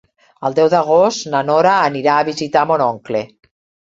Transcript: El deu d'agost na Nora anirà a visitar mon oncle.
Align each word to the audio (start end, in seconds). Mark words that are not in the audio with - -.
El 0.47 0.53
deu 0.59 0.69
d'agost 0.73 1.27
na 1.33 1.41
Nora 1.49 1.75
anirà 1.91 2.17
a 2.21 2.25
visitar 2.29 2.63
mon 2.71 2.85
oncle. 2.89 3.21